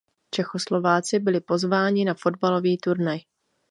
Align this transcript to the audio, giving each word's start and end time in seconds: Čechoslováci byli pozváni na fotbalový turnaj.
Čechoslováci 0.31 1.19
byli 1.19 1.41
pozváni 1.41 2.05
na 2.05 2.13
fotbalový 2.13 2.77
turnaj. 2.77 3.19